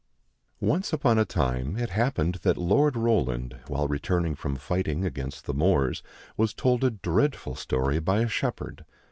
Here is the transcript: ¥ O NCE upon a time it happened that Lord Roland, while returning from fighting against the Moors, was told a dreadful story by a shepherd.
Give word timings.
¥ 0.63 0.67
O 0.67 0.71
NCE 0.75 0.93
upon 0.93 1.19
a 1.19 1.25
time 1.25 1.77
it 1.77 1.91
happened 1.91 2.39
that 2.41 2.57
Lord 2.57 2.97
Roland, 2.97 3.59
while 3.67 3.87
returning 3.87 4.33
from 4.33 4.55
fighting 4.55 5.05
against 5.05 5.45
the 5.45 5.53
Moors, 5.53 6.01
was 6.35 6.55
told 6.55 6.83
a 6.83 6.89
dreadful 6.89 7.53
story 7.53 7.99
by 7.99 8.21
a 8.21 8.27
shepherd. 8.27 8.83